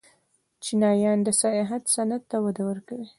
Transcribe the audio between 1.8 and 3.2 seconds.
صنعت ته وده ورکوي.